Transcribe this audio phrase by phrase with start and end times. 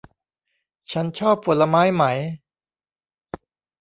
[0.91, 2.03] ฉันชอบผลไม้ไหม